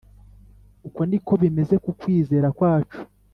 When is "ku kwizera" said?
1.83-2.47